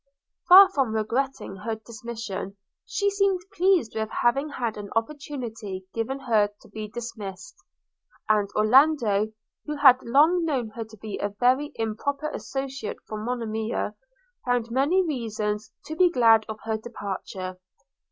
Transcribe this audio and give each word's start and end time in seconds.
Far 0.49 0.67
from 0.71 0.95
regretting 0.95 1.57
her 1.57 1.75
dismission, 1.75 2.57
she 2.87 3.11
seemed 3.11 3.41
pleased 3.53 3.93
with 3.93 4.09
having 4.09 4.49
had 4.49 4.75
an 4.75 4.89
opportunity 4.95 5.85
given 5.93 6.21
her 6.21 6.49
to 6.61 6.69
be 6.69 6.87
dismissed; 6.87 7.55
and 8.27 8.49
Orlando, 8.55 9.31
who 9.67 9.75
had 9.75 10.01
long 10.01 10.43
known 10.43 10.69
her 10.69 10.85
to 10.85 10.97
be 10.97 11.19
a 11.19 11.29
very 11.29 11.71
improper 11.75 12.31
associate 12.31 12.97
for 13.07 13.23
Monimia, 13.23 13.93
found 14.43 14.71
many 14.71 15.05
reasons 15.05 15.71
to 15.85 15.95
be 15.95 16.09
glad 16.09 16.47
of 16.49 16.61
her 16.63 16.77
departure. 16.77 17.59